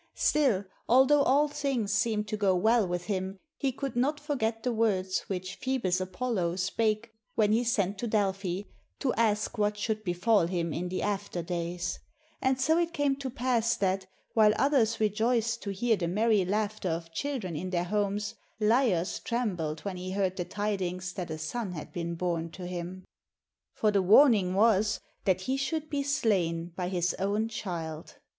Still, 0.15 0.65
although 0.89 1.21
all 1.21 1.47
things 1.47 1.93
seemed 1.93 2.27
to 2.29 2.35
go 2.35 2.55
well 2.55 2.87
with 2.87 3.05
him, 3.05 3.37
he 3.55 3.71
could 3.71 3.95
not 3.95 4.19
forget 4.19 4.63
the 4.63 4.73
words 4.73 5.19
which 5.27 5.53
Phoebus 5.57 6.01
Apollo 6.01 6.55
spake 6.55 7.11
when 7.35 7.51
he 7.51 7.63
sent 7.63 7.99
to 7.99 8.07
Del 8.07 8.33
phi 8.33 8.65
to 8.97 9.13
ask 9.13 9.59
what 9.59 9.77
should 9.77 10.03
befall 10.03 10.47
him 10.47 10.73
in 10.73 10.89
the 10.89 11.03
after 11.03 11.43
days; 11.43 11.99
and 12.41 12.59
so 12.59 12.79
it 12.79 12.93
came 12.93 13.15
to 13.17 13.29
pass 13.29 13.77
that, 13.77 14.07
while 14.33 14.53
others 14.55 14.99
rejoiced 14.99 15.61
to 15.61 15.69
hear 15.69 15.95
the 15.95 16.07
merry 16.07 16.43
laughter 16.45 16.89
of 16.89 17.13
children 17.13 17.55
in 17.55 17.69
their 17.69 17.83
homes, 17.83 18.33
Laios 18.59 19.23
trembled 19.23 19.81
when 19.81 19.97
he 19.97 20.13
heard 20.13 20.35
the 20.35 20.45
tidings 20.45 21.13
that 21.13 21.29
a 21.29 21.37
son 21.37 21.73
had 21.73 21.93
been 21.93 22.15
bom 22.15 22.49
to 22.49 22.65
him. 22.65 23.05
For 23.75 23.91
the 23.91 24.01
warning 24.01 24.55
was 24.55 24.99
that 25.25 25.41
he 25.41 25.57
should 25.57 25.91
be 25.91 26.01
slain 26.01 26.71
by 26.75 26.89
his 26.89 27.13
own 27.19 27.49
child. 27.49 28.15